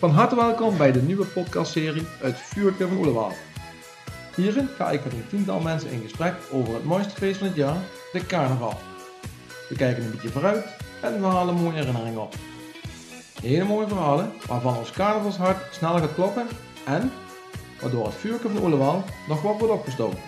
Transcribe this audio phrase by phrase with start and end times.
[0.00, 3.32] Van harte welkom bij de nieuwe podcastserie Het Vuurke van Oelewaal.
[4.36, 7.56] Hierin ga ik met een tiental mensen in gesprek over het mooiste feest van het
[7.56, 7.76] jaar,
[8.12, 8.74] de carnaval.
[9.68, 10.64] We kijken een beetje vooruit
[11.02, 12.34] en we halen mooie herinneringen op.
[13.42, 16.46] Hele mooie verhalen waarvan ons carnavalshart sneller gaat kloppen
[16.86, 17.12] en
[17.80, 20.22] waardoor het vuurke van Oelewaal nog wat wordt opgestoken.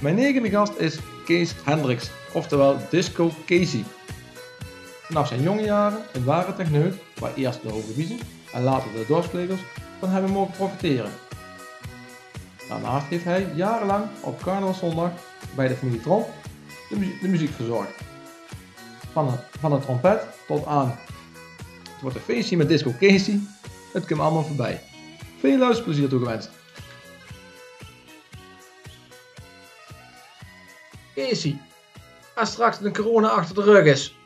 [0.00, 3.84] Mijn negende gast is Kees Hendricks, oftewel Disco Casey.
[5.10, 8.16] Vanaf zijn jonge jaren een ware techneut waar eerst de hoge
[8.52, 9.60] en later de dorpsplegers
[9.98, 11.10] van hebben mogen profiteren.
[12.68, 15.10] Daarnaast heeft hij jarenlang op carnavalszondag
[15.54, 16.28] bij de familie Tromp
[17.20, 17.92] de, muziek, verzorgd.
[19.12, 20.88] Van, het, van trompet tot aan
[21.82, 23.40] het wordt een feestje met Disco Casey,
[23.92, 24.82] het komt allemaal voorbij.
[25.40, 26.50] Veel luisterplezier toegewenst.
[31.14, 31.58] Casey,
[32.34, 34.18] als straks de corona achter de rug is,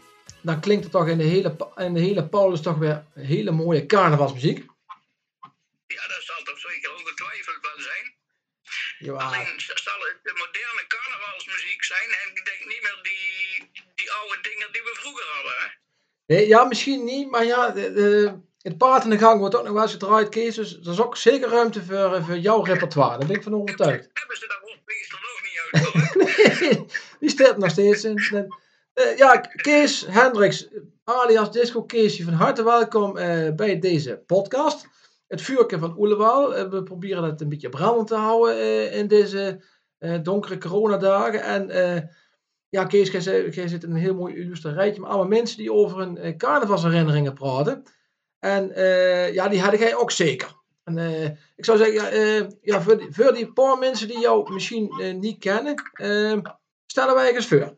[0.44, 3.86] dan klinkt het toch in de hele, in de hele Paulus toch weer hele mooie
[3.86, 4.58] carnavalsmuziek.
[5.86, 8.14] Ja, dat zal toch zeker ongetwijfeld wel zijn.
[8.98, 14.12] Ja, Alleen zal het de moderne carnavalsmuziek zijn en ik denk niet meer die, die
[14.12, 15.52] oude dingen die we vroeger hadden.
[15.58, 15.66] Hè?
[16.26, 19.64] Nee, ja, misschien niet, maar ja, de, de- het paard in de gang wordt ook
[19.64, 20.54] nog wel eens gedraaid, Kees.
[20.54, 23.18] Dus er is ook zeker ruimte voor, voor jouw repertoire.
[23.18, 24.10] Daar ben ik van overtuigd.
[24.12, 26.92] Hebben ze daar meestal nog niet uitgehaald?
[27.20, 28.18] Die staat nog steeds in.
[28.94, 30.68] Eh, ja, Kees Hendricks,
[31.04, 34.88] alias Disco Keesje, van harte welkom eh, bij deze podcast.
[35.26, 36.54] Het vuurke van Oelewaal.
[36.54, 39.60] Eh, we proberen het een beetje brandend te houden in deze
[40.22, 41.42] donkere coronadagen.
[41.42, 41.68] En
[42.68, 45.98] ja, Kees, jij, zit in een heel mooi illustre rijtje met allemaal mensen die over
[45.98, 47.82] hun carnavalsherinneringen praten.
[48.38, 48.68] En
[49.32, 50.54] ja, die had jij ook zeker.
[50.84, 50.98] En,
[51.56, 55.38] ik zou zeggen, ja, ja, voor, die, voor die paar mensen die jou misschien niet
[55.38, 55.74] kennen,
[56.86, 57.76] stellen wij eens voor.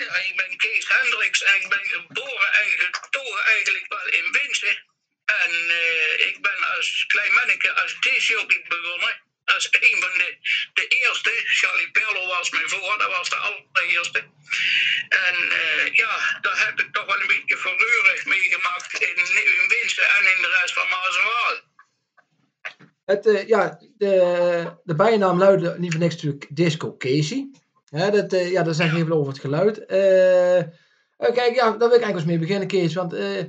[0.00, 4.76] Ja, ik ben Kees Hendricks en ik ben geboren en getogen eigenlijk wel in Winsen.
[5.24, 9.28] En eh, ik ben als klein manneke als disjockey begonnen.
[9.44, 10.36] Als een van de,
[10.72, 11.32] de eerste.
[11.44, 14.18] Charlie Perlo was mijn voor, dat was de allereerste.
[15.08, 20.08] En eh, ja, daar heb ik toch wel een beetje verreurig meegemaakt in, in Winsen
[20.16, 21.18] en in de rest van Maas.
[23.04, 27.50] Het, eh, ja, de, de bijnaam luidde niet voor niks natuurlijk Disco Casey.
[27.90, 29.86] Hè, dat, eh, ja, daar zeg je even over het geluid.
[29.86, 30.66] Eh, eh,
[31.16, 32.94] kijk, ja, daar wil ik eigenlijk eens mee beginnen, Kees.
[32.94, 33.44] Want eh,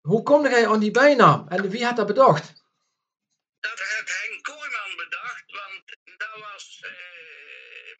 [0.00, 1.48] hoe kom jij aan die bijnaam?
[1.48, 2.46] En wie had dat bedacht?
[3.60, 5.84] Dat heeft Henk Kooijman bedacht, want
[6.22, 6.64] dat was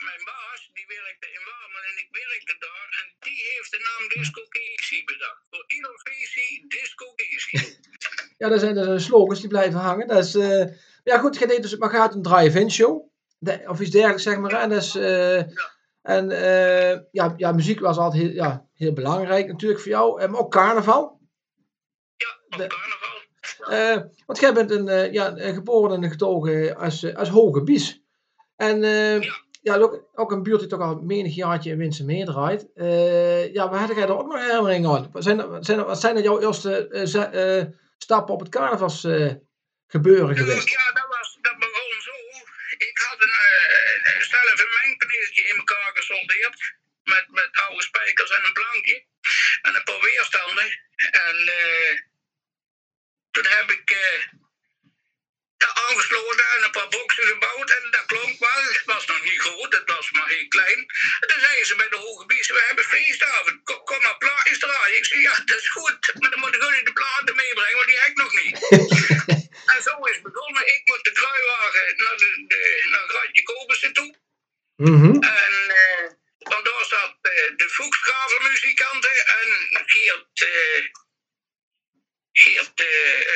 [0.08, 2.88] mijn baas, die werkte in Warmel en ik werkte daar.
[3.00, 5.42] En die heeft de naam Disco Casey bedacht.
[5.50, 5.64] Voor
[6.04, 7.78] feestje Disco Casey.
[8.38, 10.06] Ja, dat zijn, dat zijn slogans die blijven hangen.
[10.06, 10.32] Dat is,
[11.04, 13.14] ja, goed, je deed dus, maar gaat een drive-in show.
[13.38, 14.50] De- of iets dergelijks, zeg maar.
[14.50, 14.56] hè.
[14.58, 15.36] En, dat is, eh,
[16.02, 20.20] en eh, ja, ja, muziek was altijd heel, ja, heel belangrijk natuurlijk voor jou.
[20.20, 21.20] Eh, maar ook carnaval.
[22.16, 23.14] Ja, De- carnaval.
[23.96, 28.00] Eh, want jij bent een, eh, ja, geboren en getogen als, eh, als Hoge Bies.
[28.56, 29.34] En eh, Ja.
[29.62, 32.66] ja, ook, ook een buurt die toch al menig jaartje in Winsen meedraait.
[32.74, 35.08] Eh, ja, waar had jij er ook nog herinneringen aan?
[35.12, 37.66] Wat zijn, dat- zijn, dat- wat zijn dat jouw eerste eh, eh,
[37.98, 39.42] stappen op het carnavalsgebeuren
[39.86, 40.68] gebeuren geweest?
[40.70, 42.12] Ja, dat, was, dat begon zo.
[42.90, 45.64] Ik had een, eh, zelf een mengpaneeltje in
[47.02, 49.04] Met, met oude spijkers en een plankje.
[49.62, 50.80] En een paar weerstanden.
[50.96, 51.98] En eh,
[53.30, 54.44] toen heb ik eh
[55.56, 57.70] dat aangesloten en een paar boxen gebouwd.
[57.70, 58.62] En dat klonk wel.
[58.62, 60.78] Het was nog niet groot, het was maar heel klein.
[61.20, 63.62] En toen zeiden ze bij de Hoge Bies, we hebben feestavond.
[63.64, 64.96] Kom, kom maar plaatjes draaien.
[64.96, 66.12] Ik zei, ja, dat is goed.
[66.14, 68.56] Maar dan moet ik jullie de platen meebrengen, want die heb ik nog niet.
[69.66, 70.66] En zo is het begonnen.
[70.66, 74.16] Ik moest de kruiwagen naar, de, de, naar Gratje Kobersen toe.
[74.76, 75.22] Mhm.
[75.22, 75.65] En
[76.48, 79.48] want daar zat eh, de Voegsgraver muzikanten en
[79.86, 80.84] Geert, eh
[82.32, 83.26] Geert eh,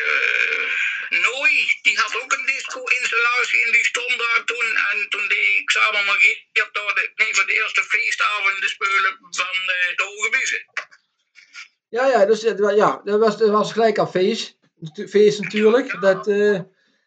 [1.10, 4.76] Nooy, die had ook een disco-installatie en die stond daar toen.
[4.90, 9.18] En toen deed ik samen met Geert daar de, een van de eerste feestavonden spelen
[9.30, 10.64] van eh, de Hoge Biezen.
[11.88, 14.58] Ja, ja, dus het ja, dat was, dat was gelijk al feest.
[15.08, 16.00] Feest natuurlijk.
[16.00, 16.54] Dat, eh,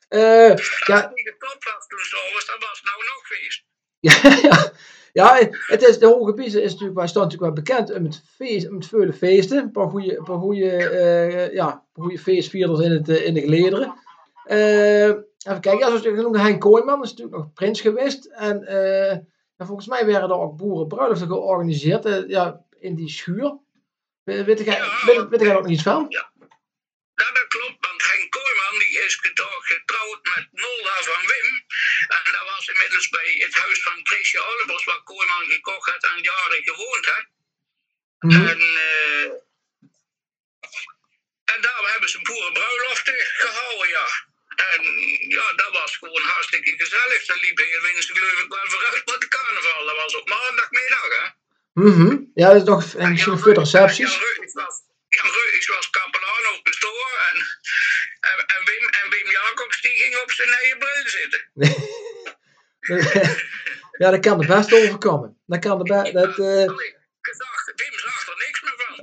[0.10, 0.56] eh,
[0.86, 1.28] ja, Als
[1.60, 2.00] was toen
[2.46, 3.64] dan was het nou nog feest.
[4.00, 4.73] Ja, ja.
[5.14, 5.38] Ja,
[5.68, 8.68] het is, de Hoge Biezen is natuurlijk, wij staan natuurlijk wel bekend om het, feest,
[8.80, 9.58] vele feesten.
[9.58, 13.94] Een paar goede, paar goede, eh, ja, goede feestvierders in, het, eh, in de gelederen.
[14.44, 15.26] Eh, even
[15.60, 18.26] kijken, ja, zoals je genoemde, Hein Kooijman is natuurlijk nog prins geweest.
[18.26, 19.18] En eh,
[19.58, 23.58] volgens mij werden er ook boerenbruiloften georganiseerd eh, ja, in die schuur.
[24.24, 26.06] We- Weet jij, weet, weet er ook nog iets van?
[26.10, 26.32] Ja,
[27.14, 27.83] dat klopt, Henk
[28.80, 29.20] die is
[29.62, 31.66] getrouwd met Nolda van Wim.
[32.08, 36.22] En dat was inmiddels bij het huis van Tricia Olivers, waar Kooijman gekocht had en
[36.22, 37.26] jaren gewoond had.
[38.20, 38.48] Mhm.
[38.48, 39.32] En, eh,
[41.54, 44.08] en daar hebben ze boerenbruiloften gehouden, ja.
[44.56, 44.84] En
[45.30, 47.26] ja, dat was gewoon hartstikke gezellig.
[47.26, 49.86] Dan liep heel winst geloof ik wel vooruit met de carnaval.
[49.86, 51.26] Dat was op maandagmiddag, hè.
[51.74, 52.18] Mhm.
[52.34, 54.12] Ja, dat is nog en misschien nog veel recepties.
[54.12, 54.76] Jan Reutjes was,
[55.10, 57.18] Jan Reutjes was kapelaan op de store.
[57.32, 57.38] En,
[58.30, 61.42] en, en, Wim, en Wim Jacobs die ging op zijn eigen bril zitten.
[64.02, 65.38] ja, dat kan er best overkomen.
[65.46, 66.14] Dat kan er best...
[66.14, 66.66] Dat, eh,
[67.76, 68.94] Wim zag er niks meer van.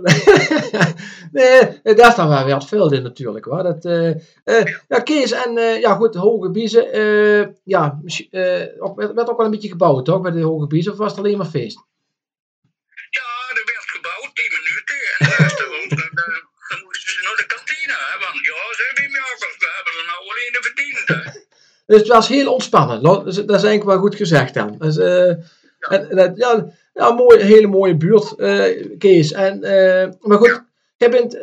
[1.82, 3.44] nee, daar staan wel weer wat veel in natuurlijk.
[3.44, 3.62] Hoor.
[3.62, 4.10] Dat, eh,
[4.44, 6.92] eh, ja, Kees en eh, ja, goed, Hoge Biezen.
[6.92, 8.00] eh, ja,
[8.30, 10.20] eh, ook, werd, werd ook wel een beetje gebouwd, toch?
[10.20, 11.78] Bij de Hoge Biezen, of was het alleen maar feest?
[13.18, 15.00] Ja, er werd gebouwd, 10 minuten.
[15.18, 16.32] En de rest van ons, dan, dan,
[16.68, 17.96] dan moesten ze naar de kantine.
[18.08, 21.08] Hè, want ja, zei Wim Jacobs, we hebben er nou alleen verdiend.
[21.14, 21.22] Hè.
[21.90, 23.02] Dus het was heel ontspannen.
[23.02, 24.74] Dat is, dat is eigenlijk wel goed gezegd dan.
[24.78, 25.28] Dus, eh,
[25.78, 29.32] en, ja, ja, mooi, hele mooie buurt, eh, Kees.
[29.32, 30.62] En, eh, maar goed,
[30.96, 31.34] jij bent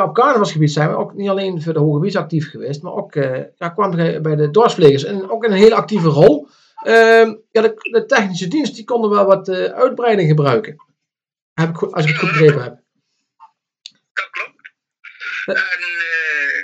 [0.00, 3.14] op carnavalsgebied zijn we ook niet alleen voor de Hoge Bies actief geweest, maar ook
[3.56, 6.48] ja, kwam jij bij de dorpsplegers en ook in een hele actieve rol.
[6.82, 10.76] Ehm, ja, de, de technische dienst die konden wel wat uitbreiding gebruiken.
[11.54, 12.78] Heb ik, als ik het goed begrepen heb.
[14.12, 14.60] Dat klopt.
[15.46, 15.80] En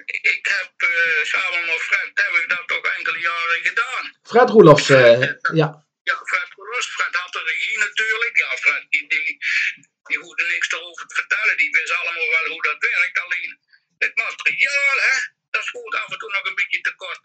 [0.06, 4.16] eh, ik heb eh, samen met Fred heb ik dat toch enkele jaren gedaan.
[4.36, 5.20] Fred Roelofs, eh,
[5.60, 5.68] ja.
[6.08, 8.36] Ja, Fred Kolos, Fred had de regie natuurlijk.
[8.36, 9.38] Ja, Fred die, die,
[10.08, 11.56] die hoefde niks erover te vertellen.
[11.56, 13.18] Die wist allemaal wel hoe dat werkt.
[13.24, 13.52] Alleen
[13.98, 15.14] het materiaal, hè,
[15.50, 17.20] dat schoot af en toe nog een beetje tekort.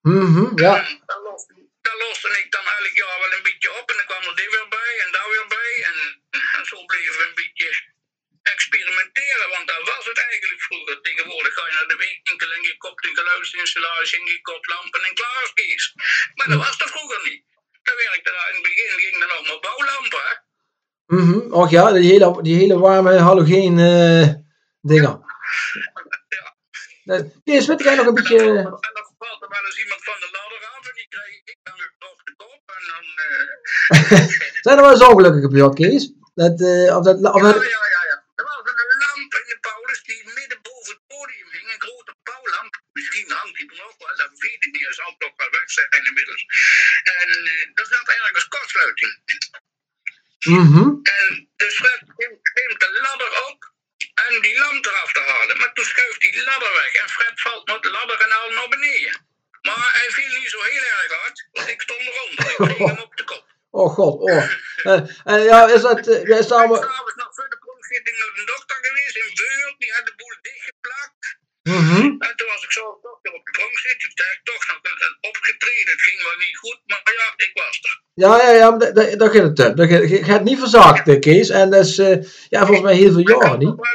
[0.00, 0.74] Mhm, ja.
[0.86, 3.90] En dat loste, dat loste ik dan elk jaar wel een beetje op.
[3.90, 5.72] En dan kwam er dit weer bij en daar weer bij.
[5.90, 5.96] En,
[6.56, 7.70] en zo bleven we een beetje
[8.42, 9.48] experimenteren.
[9.54, 10.83] Want dat was het eigenlijk vroeger.
[11.02, 15.02] Tegenwoordig ga je naar de winkel en je koopt een geluidsinstallatie en je koopt lampen
[15.08, 15.14] en
[15.54, 15.92] Kees.
[16.34, 17.44] Maar dat was dat vroeger niet.
[17.82, 20.28] Dat werkte daar in het begin, ging nog maar bouwlampen.
[21.06, 21.52] Mhm.
[21.52, 24.28] Och ja, die hele, die hele warme halogeen eh
[24.80, 25.14] dingen.
[26.28, 26.52] Ja.
[27.04, 28.38] Dat- Kees, weet jij nog een beetje...
[28.38, 28.56] En dan,
[28.88, 31.58] en dan valt er wel eens iemand van de ladder af en die kreeg ik
[31.62, 32.62] dan weer op de kop.
[32.78, 33.04] En dan.
[33.24, 36.04] eh, Zijn er wel eens ongelukken gebeurd, Kees?
[36.42, 38.12] Dat, eh, of dat, of ja, ja.
[38.40, 41.66] Er was een lamp in de Paulus die midden boven het podium hing.
[41.72, 42.72] Een grote bouwlamp.
[42.96, 44.84] Misschien hangt die er nog wel, dat weet ik niet.
[44.88, 46.44] Dat zal toch wel weg zijn inmiddels.
[47.20, 49.12] En eh er zat ergens kortsluiting.
[50.44, 50.88] Mhm.
[51.02, 53.72] En dus Fred neemt de ladder op
[54.14, 55.58] en die lamp eraf te halen.
[55.58, 58.68] Maar toen schuift die ladder weg en Fred valt met de ladder en al naar
[58.68, 59.26] beneden.
[59.62, 62.50] Maar hij viel niet zo heel erg hard, want ik stond eronder.
[62.50, 63.52] Ik kreeg hem op de kop.
[63.80, 64.44] Oh god, oh.
[64.82, 66.06] Eh, eh, ja, is dat...
[66.08, 66.82] eh, is dat Ik ben allemaal...
[66.82, 69.74] s'avonds nog voor de proefzitting naar de dokter geweest in Beurt.
[69.78, 71.38] Die had de boel dichtgeplakt.
[71.70, 72.00] Mhm.
[72.26, 73.52] En toen was ik zo op dokter op de
[73.90, 74.00] heb
[74.36, 75.92] ik toch nog een opgetreden.
[75.92, 78.02] Het ging wel niet goed, maar ja, ik was er.
[78.14, 79.58] Ja, ja, ja, gaat het.
[79.58, 79.88] eh, Dat
[80.24, 81.48] gaat- niet verzaakt, eh, Kees.
[81.48, 83.68] En dat is, eh, ja, volgens mij heel veel jaren niet.
[83.76, 83.86] toch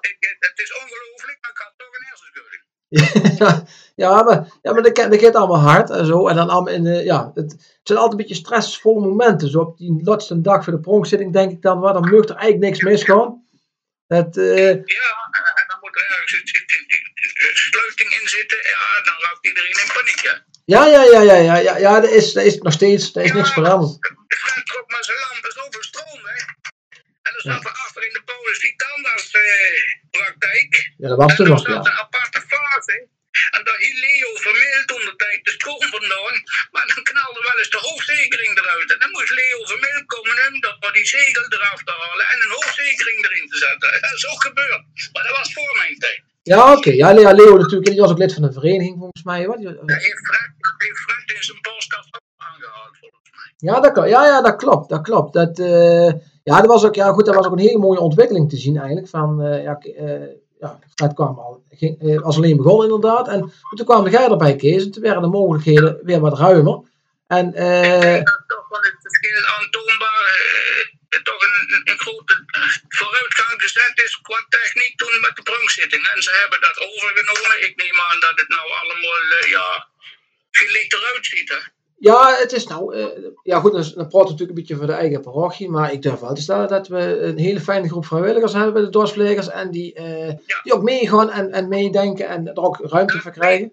[0.00, 2.62] ik- het is ongelooflijk, maar ik had toch een hersenschudding.
[3.42, 3.64] ja,
[3.96, 6.28] ja, maar, ja, maar dat, dat gaat allemaal hard en zo.
[6.28, 9.48] En dan allemaal in de, ja, het, het zijn altijd een beetje stressvolle momenten.
[9.50, 12.36] Zo op die laatste dag voor de pronkzitting denk ik dan, wat, dan mag er
[12.36, 13.46] eigenlijk niks misgaan.
[14.06, 16.32] Dat, eh, Ja, en, en dan moet er ergens
[17.98, 18.58] sluiting in zitten.
[18.72, 20.22] Ja, dan raakt iedereen in paniek.
[20.28, 20.34] Hè.
[20.74, 23.32] ja, ja, ja, ja, ja, ja, ja, dat is, dat is nog steeds, dat is
[23.32, 23.98] niks veranderd.
[24.28, 26.44] Fred trok maar zijn lampen zoveel stroom weg.
[27.26, 30.72] En dan zat er achter in de polis die tandartspraktijk.
[30.98, 31.74] Ja, dat was en toen er nog, ja.
[31.74, 32.96] een aparte fase.
[33.50, 36.36] En daar hield Leo Vermeil toen de tijd de stroom vandaan.
[36.70, 38.92] Maar dan knalde wel eens de hoofdzekering eruit.
[38.92, 42.56] En dan moest Leo Vermeil komen om door die zegel eraf te halen en een
[42.58, 44.00] hoofdzekering erin te zetten.
[44.00, 44.82] Dat is ook gebeurd.
[45.12, 46.22] Maar dat was voor mijn tijd.
[46.48, 46.90] Ja, oké.
[46.90, 49.46] Ja, Leo, Leo natuurlijk, die was ook lid van een vereniging volgens mij.
[49.46, 49.62] Wat?
[49.62, 53.70] Dat heeft Fred, Fred in zijn postkast ook aangehaald volgens mij.
[53.70, 54.08] Ja, dat, klopt.
[54.08, 54.88] ja, ja, dat klopt.
[54.88, 55.32] Dat klopt.
[55.32, 56.12] Dat, eh,
[56.42, 58.76] ja, dat was ook, ja, goed, dat was ook een hele mooie ontwikkeling te zien
[58.76, 59.08] eigenlijk.
[59.08, 60.28] Van, eh, ja, eh,
[60.60, 63.28] ja, Fred kwam al, ging, was alleen begonnen inderdaad.
[63.28, 64.84] En toen kwam de jij erbij, Kees.
[64.84, 66.80] En toen werden de mogelijkheden weer wat ruimer.
[67.26, 70.26] En eh, dat toch wel het verschil aantoonbaar
[71.22, 72.37] toch een, een, een grote
[72.88, 76.02] vooruitgang gezet is qua techniek toen met de pronkzitting.
[76.14, 77.62] En ze hebben dat overgenomen.
[77.68, 79.88] Ik neem aan dat het nou allemaal eh, ja,
[80.50, 81.48] eruit ziet.
[81.48, 81.60] Hè?
[81.98, 83.06] ja, het is nou, eh,
[83.42, 85.70] ja goed, dan, dan we natuurlijk een beetje voor de eigen parochie.
[85.70, 88.82] Maar ik durf wel te stellen dat we een hele fijne groep vrijwilligers hebben bij
[88.82, 89.48] de dorpsplegers.
[89.48, 93.72] En die, eh, die ook meegaan en, en meedenken en er ook ruimte voor krijgen.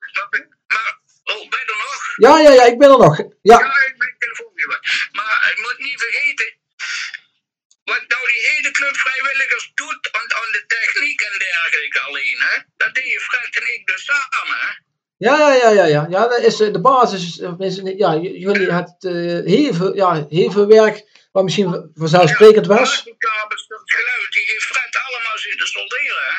[0.00, 0.46] Snap je?
[0.66, 2.14] Maar, oh, ben je er nog?
[2.16, 3.16] Ja, ja, ja, ik ben er nog.
[3.16, 4.52] Ja, Ja, ik ben telefoon.
[5.12, 6.63] Maar ik moet niet vergeten.
[7.84, 12.62] Wat nou die hele club vrijwilligers doet aan, aan de techniek en dergelijke alleen, hè?
[12.76, 14.72] Dat deden Fred en ik dus samen, hè?
[15.16, 16.06] Ja, ja, ja, ja, ja.
[16.10, 17.40] ja dat is eh, de basis.
[17.40, 18.10] eh, is, ja,
[18.46, 20.96] jullie hadden eh, heel, veel, ja, heel veel werk,
[21.32, 22.90] wat misschien vanzelfsprekend was.
[23.18, 26.38] Kabels, dat geluid, die heeft Fred allemaal zitten solderen, hè?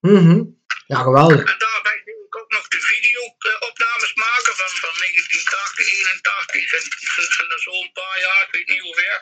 [0.00, 0.38] Mhm.
[0.86, 1.40] Ja, geweldig.
[1.52, 6.84] En daarbij ging ik ook nog de video-opnames maken van, van 1980, 81 en,
[7.42, 9.18] en, en zo'n paar jaar, ik weet niet hoe ver.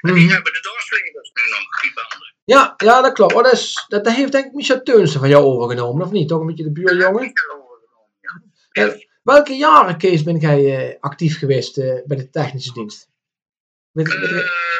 [0.00, 0.32] En die Mhm.
[0.32, 2.34] hebben de doorslegers nu nog, die banden.
[2.44, 3.34] Ja, ja, dat klopt.
[3.34, 6.28] Oh, dat, is, dat, dat heeft denk ik Micha Teunsen van jou overgenomen, of niet?
[6.28, 7.02] Toch een beetje de buurjongen?
[7.04, 7.78] Hebben overgenomen,
[8.20, 8.84] ja.
[8.86, 13.08] Eh, welke jaren, Kees, ben jij eh, actief geweest eh, bij de technische dienst?
[13.92, 14.30] Met, met-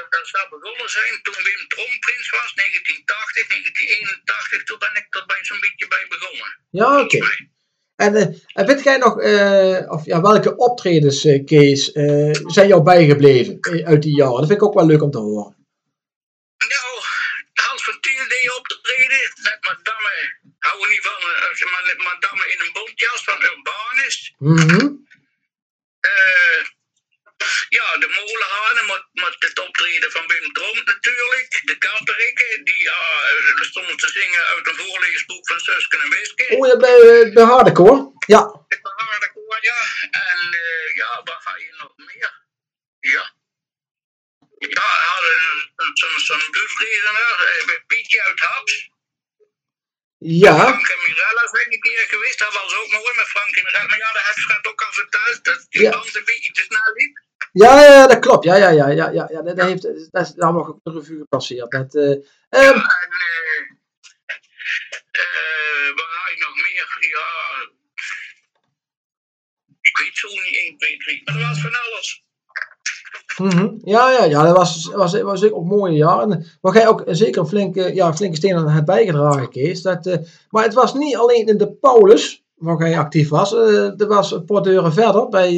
[0.08, 4.64] dat zou begonnen zijn toen Wim Tromprins was, 1980, 1981.
[4.64, 6.50] Toen ben ik er zo'n beetje bij begonnen.
[6.70, 7.18] ja, oké.
[8.04, 8.14] En,
[8.52, 11.84] en weet jij nog, eh, of, ja, welke optredens, eh, Kees,
[12.54, 14.38] zijn jou bijgebleven uit die jaren?
[14.38, 15.56] Dat vind ik ook wel leuk om te horen.
[16.72, 16.90] Nou,
[17.52, 20.12] Hans van Tiel deed optreden met Madame,
[20.58, 21.20] hou niet van,
[22.10, 24.34] Madame in een bontjas van Urbanus.
[24.38, 24.86] Mhm.
[26.00, 26.60] Eh,
[27.68, 31.60] ja, de molenhanen met, met het optreden van Wim Tromp natuurlijk.
[31.64, 36.46] De katterikken, die ja, eh, stonden te zingen uit een voorleesboek van Susken en Wiske.
[36.56, 38.12] Oh ja, bij, eh, bij Hardekoor?
[38.26, 38.42] Ja.
[38.68, 39.80] Ben hardcore, ja.
[40.10, 42.32] En eh, ja, wat ga je nog meer?
[43.00, 43.36] Ja.
[44.58, 48.90] Ja, we hadden zo'n eh, Pietje uit Haps.
[50.18, 50.54] Ja.
[50.58, 53.86] Frank en Mirella zijn een keer geweest, dat was ook mooi met Frank en Mirella.
[53.86, 55.90] Maar ja, dat heb Fred ook al verteld, dat die Ja.
[55.90, 57.18] band een beetje te snel liep.
[57.62, 58.44] Ja, ja, dat klopt.
[58.44, 59.42] Ja, ja, ja, ja, ja, ja.
[59.42, 61.70] Dat, heeft, dat is allemaal op de revue gepasseerd.
[61.70, 63.60] Dat, eh, ehm, En eh,
[65.10, 66.86] eh, wat had ik nog meer?
[67.16, 67.28] Ja,
[69.80, 71.22] ik weet zo niet 1, 2, 3.
[71.24, 72.24] Maar dat was van alles.
[73.36, 73.74] mhm.
[73.90, 76.20] Ja, ja, ja, dat was, was, was ook een mooie jaar.
[76.22, 79.82] En waar jij ook zeker een flinke, ja, flinke steen aan hebt bijgedragen, Kees.
[79.82, 80.16] Dat, eh,
[80.50, 83.52] maar het was niet alleen in de Paulus waar jij actief was.
[83.54, 85.52] eh er was een paar deuren verder bij,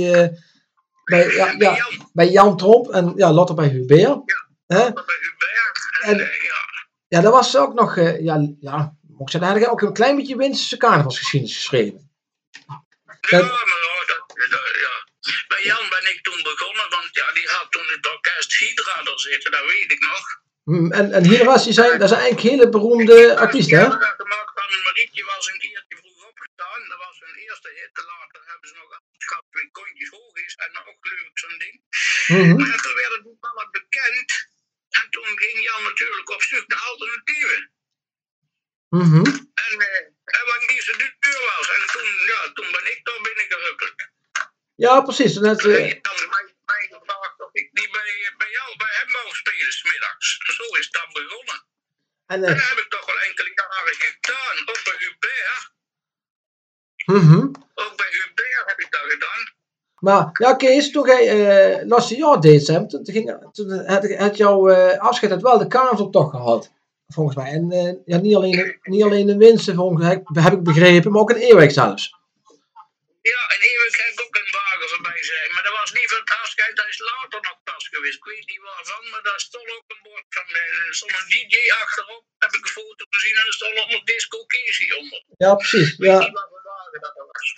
[1.11, 4.19] bij, ja, ja, Jan, bij Jan Tromp en ja, later bij Hubert.
[4.67, 4.93] Hè?
[4.93, 5.89] bij Hubert.
[6.03, 6.59] En, En- eh, ja.
[7.09, 10.17] Ja, dat was ook nog, eh, ja, ja, moet ik zeggen, ik ook een klein
[10.17, 12.11] beetje Winsterse carnavalsgeschiedenis geschreven.
[12.67, 14.95] Ja, Dat- maar ja, dat, dat, ja.
[15.49, 19.21] Bij Jan ben ik toen begonnen, want ja, die had toen het orkest Hydra er
[19.21, 20.25] zitten, dat weet ik nog.
[20.65, 23.85] Mm, En, en hier was, die zijn, dat zijn eigenlijk hele beroemde artiesten, hè?
[23.85, 26.81] Ja, dat gemaakt van Marietje was een keertje vroeg opgestaan.
[26.89, 27.91] Dat was hun eerste hit.
[28.11, 28.40] Later
[29.21, 31.77] afgeschaft twee kontjes hoog is en nog leuk zo'n ding.
[32.27, 32.57] Mhm.
[32.57, 34.49] Maar toen werd het niet allemaal bekend.
[34.89, 37.71] En toen ging Jan natuurlijk op zoek naar alternatieven.
[38.89, 39.25] Mhm.
[39.67, 41.69] En, eh, en wat niet zo duur was.
[41.77, 44.09] En toen, ja, toen ben ik daar binnengehuppeld.
[44.75, 45.35] Ja, precies.
[45.35, 48.93] Dat, Toen heb je dan mij, mij gevraagd of ik niet bij, bij jou, bij
[48.99, 50.39] hem wou spelen, smiddags.
[50.57, 51.65] Zo is dat begonnen.
[52.27, 54.57] en, En eh, dat heb ik toch wel enkele jaren gedaan.
[54.69, 55.79] Ook bij Hubert.
[57.11, 57.45] Mhm.
[57.75, 59.53] Ook bij Hubert heb ik dat gedaan.
[59.99, 64.37] Maar ja, Kees, toen jij eh laatste jaar deed, Sam, toen, ging, toen had, had
[64.37, 66.73] jouw eh, afscheid had wel de carnavalsoptocht gehad.
[67.15, 67.51] Volgens mij.
[67.53, 71.21] En eh, ja, niet, alleen, niet alleen de winsten, volgens mij, heb ik begrepen, maar
[71.21, 72.19] ook een Eeuwijk zelfs.
[73.33, 75.49] Ja, en eeuwig heb ik ook een wagen voorbij zijn.
[75.55, 78.19] Maar dat was niet van het afscheid, dat is later nog pas geweest.
[78.23, 81.29] Ik weet niet waarvan, maar daar stond ook een bord van eh, er stond een
[81.35, 82.25] DJ achterop.
[82.45, 85.21] Heb ik een foto gezien en er stond nog Disco Casey onder.
[85.45, 85.89] Ja, precies.
[85.97, 87.49] Ja, niet wat voor wagen dat was.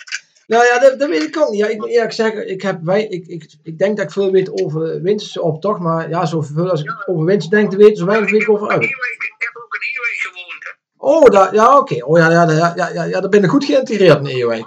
[0.53, 1.59] Nou ja, dat, dat weet ik ook niet.
[1.59, 4.31] Ja, ik moet eerlijk zeggen, ik, heb, wij, ik, ik, ik denk dat ik veel
[4.31, 8.05] weet over winstse optocht, maar ja, zoveel als ik over winst denk te weten, zo
[8.05, 8.81] weinig weet ik over uit.
[8.81, 10.75] Ewijk- Ik heb ook in Ewijk gewoond.
[10.97, 12.05] Oh, daar, ja, oké.
[12.05, 14.65] Oh ja, ja, ja, ja, ja, ja, daar ben ik goed geïntegreerd in Eeuwijk.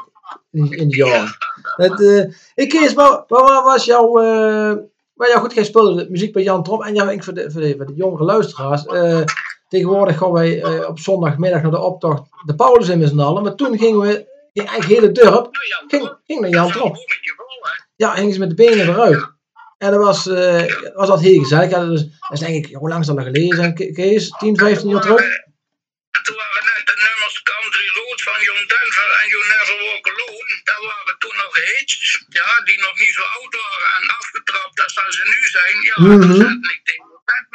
[0.50, 1.36] In, in die jaren.
[1.76, 2.24] Het, eh,
[2.54, 4.18] ik Kees, waar, waar was jouw...
[4.18, 4.74] eh
[5.14, 6.82] maar ja, goed, jij speelde de muziek bij Jan Tromp.
[6.82, 8.86] En ja, ik voor de, voor de, voor de jongere luisteraars.
[8.86, 9.20] eh,
[9.68, 13.42] tegenwoordig gaan wij op zondagmiddag naar de optocht de Paulus in met z'n allen.
[13.42, 14.26] Maar toen gingen we,
[14.64, 16.96] eigenlijk het hele dorp, Nou, ging, ging naar Jan dat is Tromp.
[17.96, 19.22] Ja, gingen ze met de benen eruit.
[19.78, 20.64] En dat was, eh
[21.00, 21.70] was dat heel gezellig.
[21.70, 24.24] Ja, dat, is, dat is denk ik, hoe lang zal dat geleden Kees?
[24.38, 25.24] 10, 15 jaar terug?
[26.16, 30.04] En toen waren net de nummers Country Road van Young Denver en You Never Walk
[30.12, 30.52] Alone.
[30.70, 31.94] Dat waren toen nog hits,
[32.38, 35.76] ja, die nog niet zo oud waren en afgetrapt als dat ze nu zijn.
[35.88, 36.20] Ja, Mhm.
[36.20, 37.04] daar zette ik tegen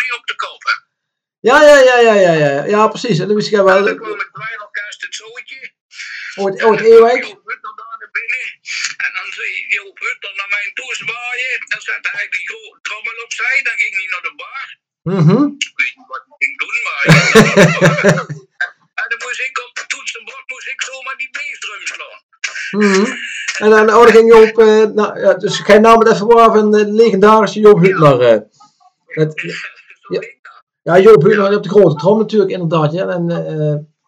[0.01, 0.61] mee op de kop.
[0.69, 0.75] hè.
[1.49, 2.63] Ja, ja, ja, ja, ja, ja.
[2.75, 3.19] Ja, precies.
[3.19, 3.77] En dan wist jij wel...
[3.77, 5.59] En dan kwam het Dweilorkest het zootje.
[6.35, 6.79] Ooit, ooit.
[7.27, 8.45] Joop Hutter naar binnen.
[9.05, 11.55] En dan je Joop Hutter naar mij toe zwaaien.
[11.71, 13.57] Dan zette hij die grote trommel opzij.
[13.67, 14.67] Dan ging hij naar de bar.
[15.15, 15.43] Mhm.
[15.67, 17.03] Ik weet niet wat hij ging doen, maar...
[17.03, 18.39] de
[19.01, 22.21] en dan moest ik op het toetsenbord moest ik zomaar die bassdrum slaan.
[22.81, 23.05] Mhm.
[23.57, 24.57] En dan oh, dan ging je op...
[24.59, 27.79] eh, nou, ja, dus jij nam het even waar van de legendarische Joop
[28.21, 28.29] eh.
[29.05, 29.39] Het-
[30.01, 30.19] Zo Ja.
[30.19, 30.63] dat.
[30.81, 32.91] ja, Joop Hutler op de grote trom natuurlijk, inderdaad.
[32.93, 33.07] Ja.
[33.07, 33.29] En,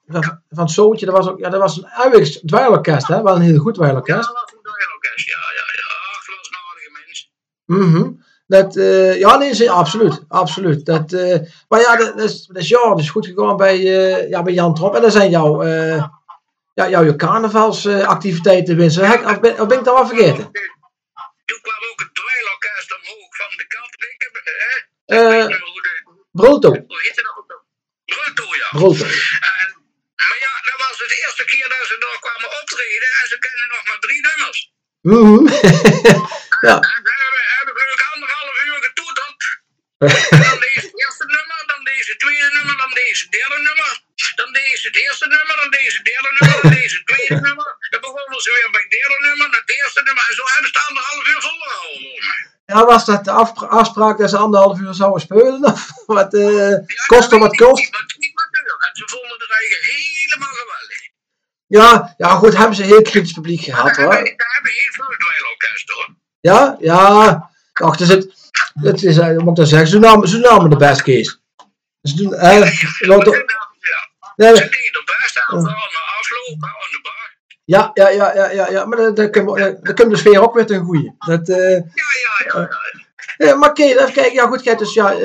[0.07, 1.39] van, van Sootje, dat was ook...
[1.39, 3.21] Ja, dat was een Uiwigs dweilorkest, hè.
[3.23, 4.27] Wel een heel goed Ja, dweilorkest.
[4.27, 5.27] dat was een Dweilorkest.
[5.29, 5.87] Ja, ja, ja.
[6.11, 7.31] Ach, dat was een aardige mens.
[7.65, 8.11] Mhm.
[8.47, 10.23] Dat, eh, ja, nee, ze- absoluut.
[10.27, 10.85] absoluut.
[10.85, 13.75] Dat, eh, maar ja, dat, dat is, dat is ja, dat is goed gegaan bij,
[13.77, 14.95] eh, ja, bij Jan Trop.
[14.95, 15.63] En dat zijn jouw,
[16.73, 18.75] ja, jouw carnavalsactiviteiten,
[19.13, 20.51] ik- Of ben, of ben ik dat wel vergeten?
[21.45, 23.65] Toen kwam ook het dweilorkest omhoog van de
[24.17, 24.51] heb, hè,
[25.15, 25.81] Eh, niet meer hoe,
[27.01, 27.65] heette dat ook?
[28.05, 28.67] Bruto, ja.
[28.79, 29.05] Brulto.
[29.05, 29.72] En,
[30.29, 33.67] maar ja, dat was het eerste keer dat ze daar kwamen optreden en ze kennen
[33.75, 34.59] nog maar drie nummers.
[35.13, 35.41] Mhm.
[36.67, 36.75] ja.
[36.95, 39.41] En ze hebben, hebben geloof anderhalf uur getoeterd.
[40.47, 43.91] Dan deze eerste nummer, dan deze tweede nummer, dan deze derde nummer.
[44.35, 47.69] Dan deze het eerste nummer, dan deze derde nummer, dan deze tweede nummer.
[47.89, 50.23] Dan begonnen ze weer bij het derde nummer, dan het eerste nummer.
[50.29, 52.01] En zo hebben ze het anderhalf uur volgehouden.
[52.65, 55.63] ja, was dat de afspra- afspraak dat ze anderhalf uur zouden spelen?
[55.63, 55.81] Of
[56.17, 57.89] wat, Ja, kost er wat kost?
[58.85, 61.01] En ze vonden de eigen helemaal geweldig.
[61.67, 64.13] Ja, ja, goed, hebben ze heel kritisch publiek gehad Daar hoor.
[64.13, 66.07] hebben, daar hebben heel veel dweilorkest hoor.
[66.39, 67.51] Ja, ja.
[67.73, 70.75] Ach, er zit, het is, eh, moet ik dan zeggen, ze namen, ze namen de
[70.75, 71.37] best case.
[72.01, 72.61] Ze doen, eh, Ja,
[74.35, 77.37] nee, ze deden er best aan, vooral afloop aan de bar.
[77.65, 79.45] ja, ja, ja, ja, ja, ja, maar dan, dan, kun
[79.95, 81.15] komt de sfeer ook weer ten goede.
[81.19, 81.81] Dat, eh, Ja,
[82.23, 82.69] ja, ja.
[83.37, 83.47] ja.
[83.47, 85.15] eh, maar Kees, even kijken, ja goed, kijk, dus ja,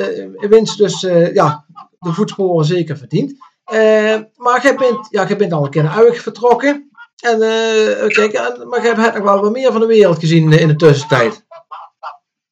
[0.49, 1.01] winst dus,
[1.33, 1.65] ja,
[1.99, 3.33] de voetsporen zeker verdiend.
[3.69, 6.89] Eh, maar jij bent, ja, jij bent al een keer naar Uig vertrokken.
[7.19, 8.33] En, eh, kijk,
[8.65, 11.45] maar jij hebt nog wel wat meer van de wereld gezien eh, in de tussentijd.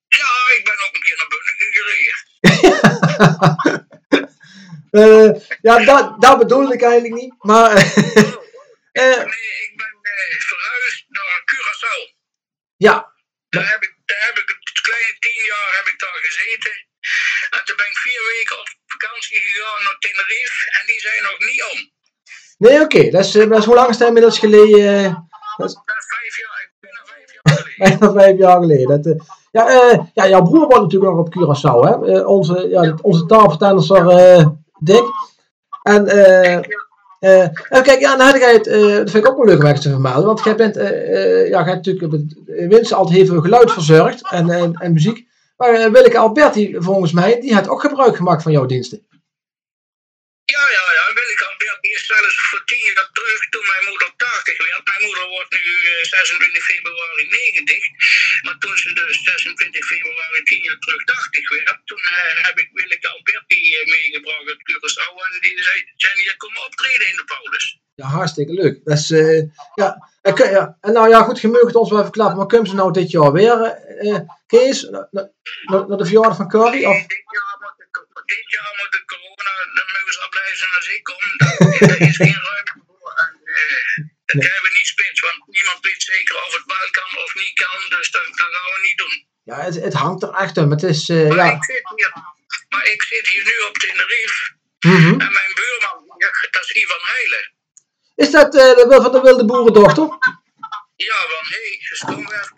[0.07, 2.15] Ja, ik ben ook een keer naar Bunningen gereden.
[4.91, 5.31] Eh,
[5.61, 7.73] ja, dat, dat bedoelde ik eigenlijk niet, maar...
[8.97, 9.19] Nee,
[9.67, 9.93] ik ben
[10.51, 11.99] verhuisd naar Curaçao.
[12.77, 13.13] ja,
[13.49, 16.75] Daar heb, ik, daar heb ik het kleine tien jaar heb ik daar gezeten.
[17.49, 20.59] En toen ben ik vier weken op vakantie gegaan naar Tenerife.
[20.77, 21.77] En die zijn nog niet om.
[22.63, 24.79] nee, oké, dat, is, eh, dat is hoe lang is het inmiddels geleden?
[25.03, 25.15] eh,
[25.57, 27.99] dat is Dat is vijf jaar, ik ben er vijf jaar geleden.
[27.99, 28.87] bijna vijf jaar geleden.
[28.87, 29.19] Dat, eh,
[29.51, 32.19] ja, eh, ja, jouw broer woont natuurlijk nog op Curaçao, hè?
[32.19, 34.45] Onze, ja, onze taalvertennisser eh
[34.79, 35.03] Dick.
[35.83, 36.07] En,
[37.19, 39.59] eh, even kijken, ja, dan had ik het, eh, dat vind ik ook wel leuk
[39.59, 42.35] om even te vermelden, want jij bent, eh, ja, jij hebt natuurlijk met
[42.69, 45.27] Winst altijd heel veel geluid verzorgd en, en, en muziek.
[45.57, 49.07] Maar eh, Willeke Alberti, volgens mij, die had ook gebruik gemaakt van jouw diensten.
[50.55, 51.05] Ja, ja, ja.
[51.13, 54.85] Willeke Albert die is zelfs voor tien jaar terug toen mijn moeder 80 werd.
[54.85, 57.83] Mijn moeder wordt nu eh, 26 februari 90.
[58.45, 62.69] Maar toen ze dus 26 februari 10 jaar terug 80 werd, toen eh, heb ik
[62.73, 65.13] Willeke Alberti eh, meegebracht uit Curaçao.
[65.25, 67.65] En die zei, Jenny, je komt optreden in de Paulus.
[68.01, 68.75] Ja, hartstikke leuk.
[68.83, 69.41] Dat is, eh,
[69.81, 69.89] ja.
[70.27, 70.77] En, kun- ja.
[70.81, 73.09] en nou ja, goed, je mag het ons wel verklappen, maar kunnen ze nou dit
[73.15, 73.57] jaar weer,
[74.05, 74.19] eh,
[74.53, 75.07] Kees, naar,
[75.87, 76.81] naar de verjaardag van Curry?
[76.91, 77.87] Of, dit jaar moet de,
[78.33, 81.23] dit jaar moet de corona, dan mogen ze al blij zijn als ik kom.
[81.41, 81.55] Daar
[81.91, 83.11] er is geen ruimte voor.
[83.23, 83.93] En, eh,
[84.29, 87.53] dat krijgen we niet spits, want niemand weet zeker of het wel kan of niet
[87.63, 87.77] kan.
[87.95, 89.15] Dus dat, dat gaan we niet doen.
[89.49, 90.69] ja, het, het hangt er echt om.
[90.77, 91.55] Het is, eh, Maar, ja.
[91.57, 92.11] ik zit hier,
[92.73, 94.39] maar ik zit hier nu op Tenerife.
[94.91, 95.11] Mhm.
[95.25, 95.97] En mijn buurman,
[96.55, 97.45] dat is Ivan Heilen.
[98.23, 100.03] Is dat eh, van de wilde boerendochter?
[100.95, 102.55] Ja, van hé, hey, dus kom even.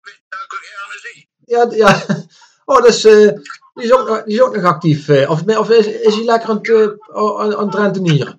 [0.00, 1.28] Weet dat ik gerne zie.
[1.44, 1.92] Ja, ja.
[2.72, 3.30] Oh, dus, eh,
[3.74, 5.08] die, is ook, nog- die is ook nog actief.
[5.08, 6.70] eh, of of is, is hij lekker aan het,
[7.12, 8.32] aan, aan het rentenieren?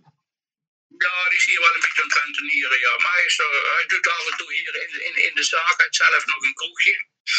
[1.06, 2.94] Ja, die zie je wel een beetje aan het rentenieren, ja.
[3.04, 5.74] Maar hij, is er, hij doet af en toe hier in, in, in de zaak.
[5.78, 6.96] Hij heeft zelf nog een kroegje.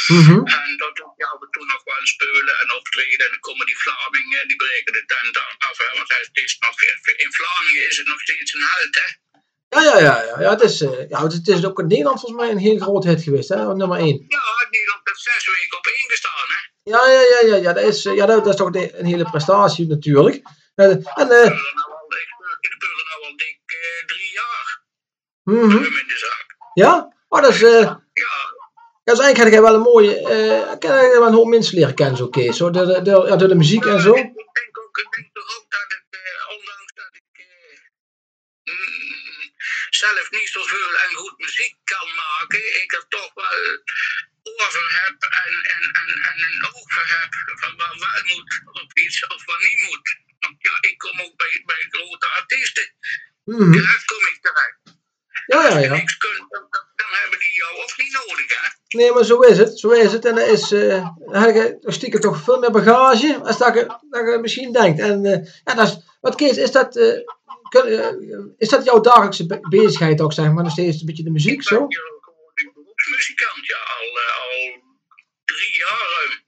[0.06, 0.38] Mhm.
[0.56, 3.24] En dat doet hij af en toe nog wel spelen en optreden.
[3.26, 5.36] En dan komen die Vlamingen, die breken de tent
[5.68, 5.76] af.
[5.82, 6.76] Hè, want hij is nog,
[7.24, 9.08] in Vlamingen is het nog steeds een held, hè.
[9.70, 10.22] Ja, ja, ja.
[10.22, 12.78] ja, ja, het, is, eh, ja het is ook in Nederland volgens mij een heel
[12.78, 13.74] groot hit geweest, hè?
[13.74, 14.24] Nummer 1.
[14.28, 16.60] Ja, Nederland heeft zes weken op één gestaan, hè.
[16.92, 19.86] Ja, ja, ja, ja, ja, dat is, eh, ja dat, is toch een hele prestatie
[19.86, 20.34] natuurlijk.
[20.74, 22.06] En, er nou al,
[22.60, 24.82] ik speel, er nou al dik eh, drie jaar
[25.44, 26.56] hem in de zaak.
[26.74, 28.00] ja, oh, dat is, Ja,
[29.08, 30.92] ja, dus eigenlijk heb jij wel een mooie, eh, ik heb
[31.22, 33.84] wel een hoop mensen leren kennen zo, Kees, door de, door, ja, door de muziek
[33.84, 34.12] en zo.
[34.14, 39.52] Ik denk, ook, ik denk toch ook dat ik, eh, ondanks dat ik eh, mm,
[40.02, 43.58] zelf niet zoveel en goed muziek kan maken, ik er toch wel
[44.50, 48.50] oor voor heb en, en, en, en een oog voor heb van wat wel moet
[48.80, 50.06] of iets of wat niet moet.
[50.38, 52.86] Want ja, ik kom ook bij, bij grote artiesten.
[53.44, 53.72] Mhm.
[53.72, 54.80] Daar kom ik terecht.
[55.46, 56.87] Ja, ja, Als je ja.
[57.22, 58.68] Hebben die jou ook niet nodig, hè?
[58.98, 60.24] Nee, maar zo is het, zo is het.
[60.24, 63.74] En dat is, eh, dan heb je toch stiekem toch veel meer bagage als dat
[63.74, 65.00] je, dat je misschien denkt.
[65.00, 67.18] En eh, ja, dat is, wat Kees, is dat, eh,
[67.68, 71.30] kun- is dat jouw dagelijkse be- bezigheid ook, zeg maar, nog steeds een beetje de
[71.30, 71.86] muziek, Ik ben zo?
[71.86, 71.94] gewoon
[72.54, 74.82] een beroepsmuzikant, ja, al, al
[75.44, 76.46] drie jaar ruim.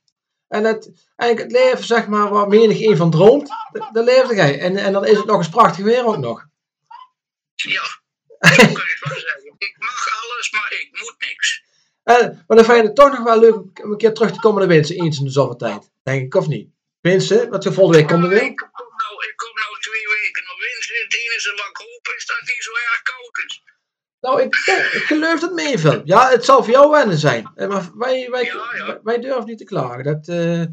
[0.48, 4.35] En het, eigenlijk het leven, zeg maar, waar menig een van droomt, dat, dat leefde
[4.35, 4.59] jij.
[4.61, 6.44] En, en dan is het nog eens prachtig weer ook nog.
[7.54, 9.54] Ja, zo kun je het wel zeggen.
[9.59, 9.98] Ik mag
[10.40, 11.62] alles, maar ik moet niks.
[12.03, 14.40] En, maar dan vind je het toch nog wel leuk om een keer terug te
[14.40, 15.90] komen naar Winsen, eens in de zoveel tijd.
[16.03, 16.68] Denk ik, of niet?
[17.00, 18.42] Winsen, wat voor volgende week komt er weer?
[18.42, 20.88] Ik kom nou, ik kom nou twee weken op winst.
[21.03, 23.62] Het enige wat ik hoop is dat het niet zo erg koud is.
[24.20, 24.55] Nou, ik,
[25.00, 26.03] ik geloof dat meevalt.
[26.07, 27.50] Ja, het zal voor jou wennen zijn.
[27.55, 29.00] Eh, Maar wij, wij, Ja, ja.
[29.03, 30.05] wij, durven niet te klagen.
[30.05, 30.64] Dat, eh,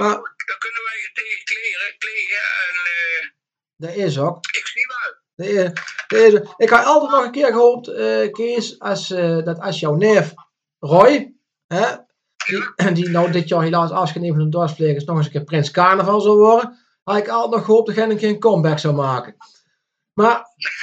[0.00, 0.16] maar
[0.50, 3.28] Dan kunnen wij tegen kleren, kleren en eh,
[3.76, 4.36] dat is ook.
[4.60, 5.24] ik zie wel.
[5.36, 5.54] Is,
[6.06, 9.80] dat is- ik had altijd nog een keer gehoopt, eh, Kees, als, eh, dat als
[9.80, 10.32] jouw neef
[10.78, 11.34] Roy,
[11.66, 11.96] hè,
[12.46, 12.62] die,
[12.98, 15.70] die nou dit jaar helaas afscheid neemt van de dorpsplegers, nog eens een keer Prins
[15.70, 18.94] Carnaval zou worden, had ik altijd nog gehoopt dat hij een keer een comeback zou
[18.94, 19.36] maken.
[20.20, 20.38] Maar,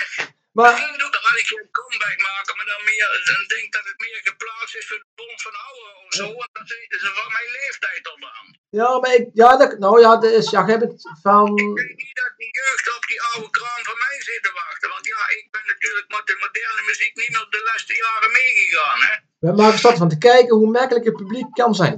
[0.58, 3.86] maar Misschien doet dan had ik geen comeback maken, maar dan meer, dan denk dat
[3.92, 6.26] het meer geplaatst is voor de bond van ouderen of zo.
[6.42, 6.68] Want dat
[7.04, 8.50] ze van mijn leeftijd al aan.
[8.80, 11.96] ja, maar ik, ja, dat, nou ja, dat is, ja, jij bent van, Ik denk
[12.06, 12.88] niet dat die jeugd
[13.34, 14.90] oude kraan van mij zit te wachten.
[14.94, 19.00] Want ja, ik ben natuurlijk met de moderne muziek niet meer de laatste jaren meegegaan.
[19.08, 19.14] Hè?
[19.46, 21.98] we maken stad van te kijken hoe makkelijk het publiek kan zijn.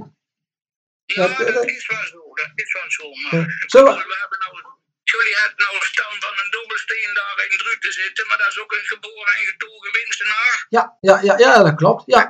[1.04, 2.20] Ja, Dat- dat- dat is wel zo.
[2.40, 3.04] Dat is wel zo.
[3.22, 3.46] Maar Ja.
[3.84, 4.52] We- hebben nou,
[5.12, 8.26] jullie hebben nou een stam van een dobbelsteen daar in Druten zitten.
[8.28, 10.66] Maar dat is ook een geboren en getogen winstenaar.
[10.68, 12.02] Ja, ja, ja, ja, dat klopt.
[12.06, 12.22] Ja,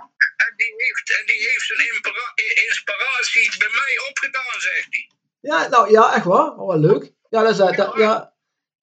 [0.46, 2.32] En die heeft, en die heeft zijn impera-
[2.68, 5.10] inspiratie bij mij opgedaan, zegt hij.
[5.40, 6.50] ja, nou ja, echt waar.
[6.58, 7.04] Oh, wat leuk.
[7.30, 8.32] Ja, dat is, dat, dat- ja,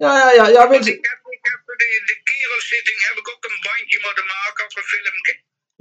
[0.03, 0.97] ja, ja, ja, ja, Vincent.
[0.97, 4.77] ik heb, ik heb de, de kerelzitting heb ik ook een bandje moeten maken op
[4.77, 5.33] een filmpje.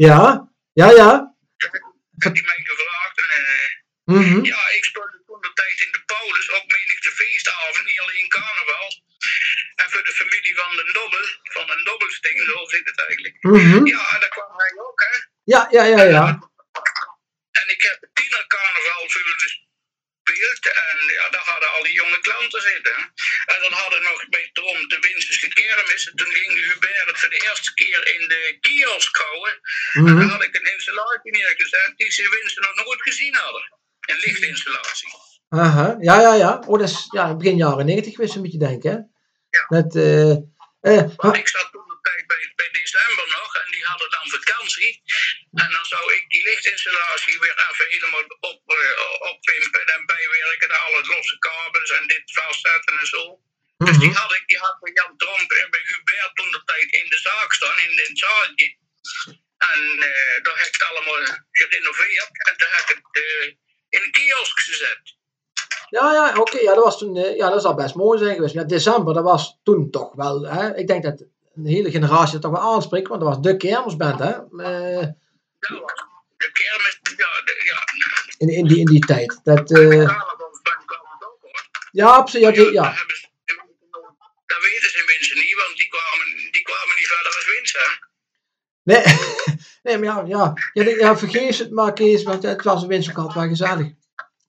[0.08, 0.22] Ja,
[0.80, 1.10] ja, ja.
[2.24, 3.16] Heb die mij gevraagd.
[3.20, 3.70] En, eh,
[4.04, 4.44] Mhm.
[4.44, 8.88] ja, ik speelde toen de tijd in de Paulus, ook menigte feestavond, niet alleen carnaval.
[9.80, 13.36] En voor de familie van de Dobbel, van een Dobbelsting, zo zit het eigenlijk.
[13.40, 13.86] Mhm.
[13.86, 15.14] Ja, daar kwam hij ook, hè.
[15.44, 16.24] Ja, ja, ja, ja.
[17.60, 20.66] En ik heb tienercarnaval voor gespeeld.
[20.66, 23.12] En ja, daar hadden al die jonge klanten zitten.
[23.54, 26.02] En dan hadden nog bij Trom de Winsterse kermis.
[26.08, 29.54] En toen ging Hubert het voor de eerste keer in de kiosk houden.
[29.92, 30.18] En Mhm.
[30.18, 33.64] dan had ik een installatie neergezet die ze Winster nog nooit gezien hadden.
[34.00, 35.08] Een lichtinstallatie.
[35.48, 35.96] Aha.
[36.00, 36.62] Ja, ja, ja.
[36.66, 38.96] Oh, dat is ja, begin jaren 90 geweest, een beetje denken, hè?
[39.58, 39.64] Ja.
[39.68, 40.30] Dat, eh,
[40.80, 44.92] eh, ik zat toen tijd bij, bij december nog en die hadden dan vakantie.
[45.62, 50.68] En dan zou ik die lichtinstallatie weer even helemaal op, eh, oppimpen en bijwerken.
[50.68, 53.40] naar Alle losse kabels en dit vastzetten en zo.
[53.76, 54.18] Dus die mhm.
[54.18, 57.18] had ik, die had bij Jan Tromp en bij Hubert toen de tijd in de
[57.28, 58.68] zaak staan, in, het zaaltje.
[59.58, 63.46] En eh daar heb ik het allemaal gerenoveerd en toen heb ik het eh,
[63.88, 65.20] in de kiosk gezet.
[65.88, 66.58] Ja, ja, oké.
[66.58, 68.54] ja, dat was toen, ja, dat zal best mooi zijn geweest.
[68.54, 70.76] Ja, december, dat was toen toch wel, hè?
[70.76, 71.24] Ik denk dat
[71.56, 74.30] een hele generatie dat toch wel aanspreekt, want dat was de kermisband, hè?
[74.30, 75.06] Eh,
[75.58, 75.92] Dat was
[76.36, 77.78] de kermis, ja, de, ja.
[78.38, 79.40] in, in, die, in die tijd.
[79.42, 81.68] Dat, De eh, carnavalsband kwam het ook hoor.
[81.90, 82.54] ja, absoluut.
[82.56, 82.94] Ja, ja.
[84.46, 88.10] Dat weten ze in Winsen niet, want die kwamen, die kwamen niet verder als Winsen.
[88.82, 89.02] Nee,
[89.82, 93.10] nee, maar ja, ja, ja, ja vergeef het maar, Kees, want het was een winst
[93.10, 93.92] ook altijd wel gezellig.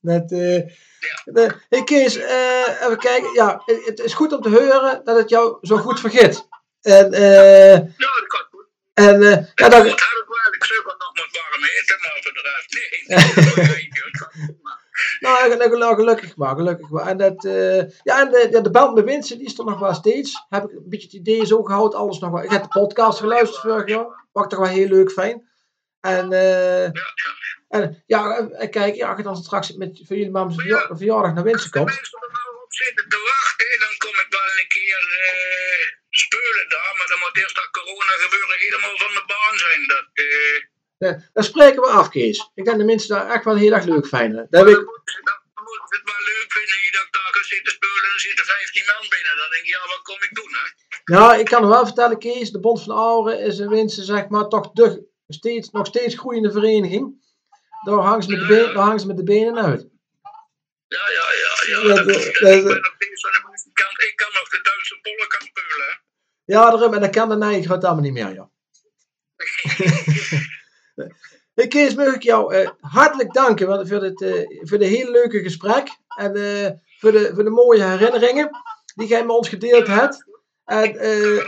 [0.02, 3.34] Dat, eh, hey Kees, eh, even kijken.
[3.34, 6.48] Ja, het, het is goed om te horen dat het jou zo goed vergeet.
[6.84, 8.66] En, eh, Ja, dat gaat goed.
[8.94, 10.54] en eh, ja, Ja, dan, dat ik wel.
[10.54, 13.18] Ik zoek het nog met warm eten, maar voor de rest, nee.
[13.18, 13.46] het
[15.20, 17.08] nou, gel- gelukkig maar, gelukkig maar.
[17.08, 19.94] En, dat, eh, ja, en de, de band met Winsen, die is er nog wel
[19.94, 20.46] steeds.
[20.50, 22.44] Heb ik een beetje het idee zo gehouden, alles nog wel.
[22.44, 25.50] Ik heb de podcast geluisterd vorig jaar, wat ik toch wel heel leuk fijn.
[26.02, 27.14] En, eh, Ja,
[27.70, 31.34] en ja, en kijk, ja, als je dan straks met, voor jullie mama's verja- verjaardag
[31.34, 31.86] naar Als de komt.
[31.86, 36.66] mensen er nou op zitten te wachten, dan kom ik wel een keer eh spelen
[37.34, 39.82] Maar moet eerst dat corona gebeuren helemaal van de baan zijn.
[39.88, 40.72] Dat, eh,
[41.08, 42.38] Eh, daar spreken we af, Kees.
[42.56, 44.48] Ik denk de mensen daar echt wel heel erg leuk vinden.
[44.50, 44.84] Dat ik, dan
[45.70, 48.20] moeten ze het wel leuk vinden hier dat ik daar ga zitten spelen en er
[48.20, 49.34] zitten 15 man binnen.
[49.38, 50.66] Dan denk ik, ja, wat kom ik doen hè?
[51.16, 54.48] ja, ik kan wel vertellen, Kees, de Bond van Ouren is in Winsen, zeg maar,
[54.48, 54.88] toch de
[55.28, 57.06] steeds, nog steeds groeiende vereniging.
[57.86, 59.82] Daar hangen ze met de, been, daar hangen ze met de benen uit.
[60.96, 61.52] Ja, ja, ja.
[61.72, 61.78] ja.
[61.88, 63.96] Ja, dat ik ben nog steeds van de muzikant.
[64.08, 65.86] Ik kan nog de Duitse polka spelen.
[65.90, 65.94] hè.
[66.46, 68.50] Ja, daarom, en dat kan de Nijg gaat allemaal niet meer, ja.
[71.54, 75.40] Hey Kees, mag ik jou eh, hartelijk danken voor dit, eh, voor de hele leuke
[75.40, 75.98] gesprek.
[76.18, 78.50] En eh, voor, de, voor de mooie herinneringen
[78.96, 80.26] die jij met ons gedeeld hebt.
[80.66, 81.46] En, eh?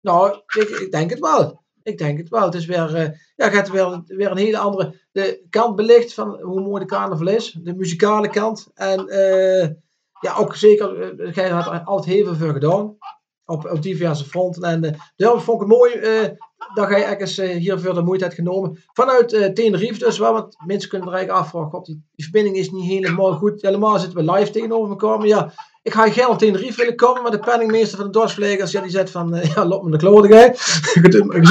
[0.00, 1.62] Nou, ik, ik denk het wel.
[1.82, 2.44] Ik denk het wel.
[2.44, 6.40] Het is weer, eh, ja, gaat weer, weer een hele andere de kant belicht van
[6.40, 7.56] hoe mooi de carnaval is.
[7.62, 8.70] De muzikale kant.
[8.74, 9.68] En eh,
[10.20, 12.96] ja, ook zeker, uh, jij had er altijd heel veel voor gedaan.
[13.50, 14.62] Op, op diverse fronten.
[14.62, 16.28] En uh, daarom vond ik het mooi eh,
[16.74, 18.84] dat jij ergens uh, hiervoor de moeite hebt genomen.
[18.92, 21.70] Vanuit uh, Tenerife dus wel, want mensen kunnen er eigenlijk afvragen.
[21.70, 23.62] God, die, die verbinding is niet helemaal goed.
[23.62, 25.18] Helemaal zitten we live tegenover elkaar.
[25.18, 28.70] Maar ja, ik ga gerne op Tenerife willen komen, maar de penningmeester van de dorpsverlegers,
[28.70, 30.28] ja, die zegt van, uh, ja, loop me de klote,
[31.10, 31.42] dan kom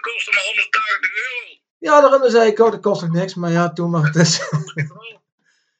[0.00, 1.60] kostte me 180 euro.
[1.78, 4.04] Ja, daarin zei ik, oh, dat kost nog niks, maar ja, toen maar.
[4.04, 4.38] Het is,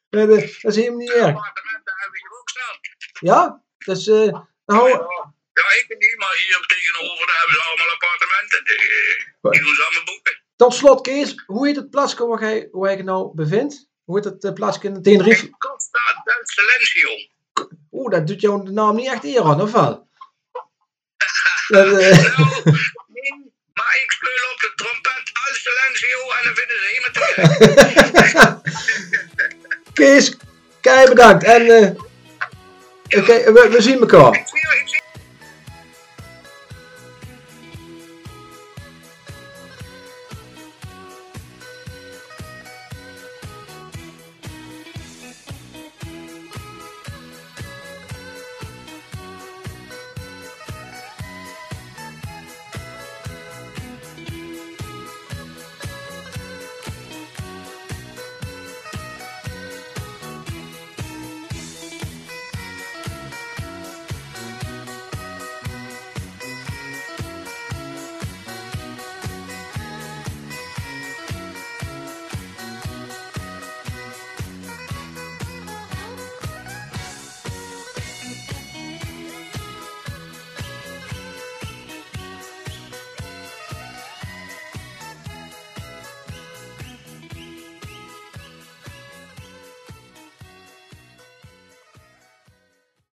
[0.09, 0.29] dat
[0.63, 1.27] is helemaal niet erg.
[1.27, 1.55] Hier ook.
[3.21, 4.89] Ja, dus, eh, nou,
[5.61, 8.65] Ja, ik niet, maar hier tegenover daar hebben ze allemaal appartementen.
[8.65, 8.79] Die,
[9.53, 10.41] die doen ze allemaal boeken.
[10.57, 13.89] tot slot, Kees, hoe heet het plaatsje waar jij, waar jij nou bevindt?
[14.05, 15.51] Hoe heet het uh, plaatsje in Tenerife?
[15.59, 17.11] Costa del Silencio.
[17.93, 19.95] Oeh, dat doet jou de naam niet echt eer aan, of wel?
[21.69, 21.99] Dat, eh, Nou,
[23.17, 28.75] nee, maar ik speel op de trompet al Silencio en dan vinden ze helemaal terecht.
[29.93, 30.37] Kees,
[30.81, 31.45] kei bedankt.
[31.45, 31.91] En eh,
[33.15, 34.45] Oké, we, zien elkaar.